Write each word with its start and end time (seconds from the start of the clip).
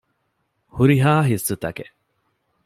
ހުރިހާ 0.75 1.13
ހިއްސުތަކެއް 1.29 1.91